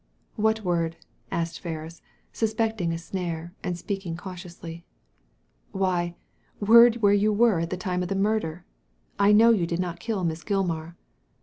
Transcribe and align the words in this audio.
"What 0.45 0.63
word?" 0.63 0.95
asked 1.31 1.59
Ferris, 1.59 2.01
suspecting 2.33 2.91
a 2.91 2.97
snare, 2.97 3.53
and 3.63 3.77
speaking 3.77 4.17
cautiously. 4.17 4.83
* 5.29 5.71
Why! 5.83 6.15
word 6.59 7.03
where 7.03 7.13
you 7.13 7.31
were 7.31 7.59
at 7.59 7.69
the 7.69 7.77
time 7.77 8.01
of 8.01 8.09
the 8.09 8.15
murder. 8.15 8.65
I 9.19 9.31
know 9.31 9.51
you 9.51 9.67
did 9.67 9.79
not 9.79 9.99
kill 9.99 10.23
Miss 10.23 10.43
Gilmar." 10.43 10.95